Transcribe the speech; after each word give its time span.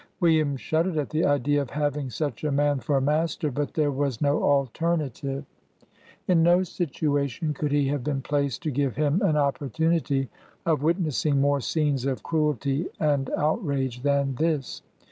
William 0.19 0.57
shuddered 0.57 0.97
at 0.97 1.11
the 1.11 1.23
idea 1.23 1.61
of 1.61 1.69
having; 1.69 2.09
such 2.09 2.43
a 2.43 2.51
man 2.51 2.79
for 2.79 2.97
a 2.97 3.01
mas 3.01 3.35
ter, 3.35 3.51
but 3.51 3.75
there 3.75 3.91
was 3.91 4.19
no 4.19 4.41
alternative. 4.41 5.45
In 6.27 6.41
no 6.41 6.63
situation 6.63 7.53
could 7.53 7.71
he 7.71 7.89
have 7.89 8.03
been 8.03 8.23
placed 8.23 8.63
to 8.63 8.71
give 8.71 8.95
26 8.95 8.97
BIOGRAPHY 8.97 9.19
OF 9.21 9.21
him 9.21 9.29
an 9.29 9.37
opportunity 9.39 10.29
of 10.65 10.81
witnessing 10.81 11.39
more 11.39 11.61
scenes 11.61 12.07
of 12.07 12.23
cru 12.23 12.51
elty 12.51 12.87
and 12.99 13.29
outrage 13.37 14.01
than 14.01 14.33
this. 14.33 14.81